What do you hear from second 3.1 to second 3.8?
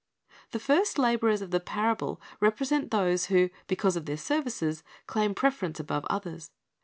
who, be